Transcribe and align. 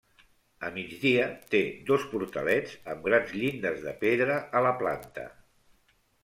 A 0.67 0.69
migdia 0.77 1.27
té 1.51 1.59
dos 1.89 2.05
portalets 2.13 2.73
amb 2.95 3.05
grans 3.11 3.35
llindes 3.37 3.79
de 3.85 3.95
pedra 4.05 4.39
a 4.59 4.63
la 4.69 4.73
planta. 4.81 5.29